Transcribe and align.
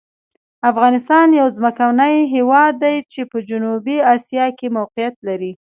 افغانستان 0.71 1.27
یو 1.39 1.47
ځمکني 1.57 2.15
هېواد 2.35 2.73
دی 2.83 2.95
چې 3.11 3.21
په 3.31 3.37
جنوبي 3.49 3.97
آسیا 4.15 4.45
کې 4.57 4.67
موقعیت 4.77 5.15
لري. 5.27 5.49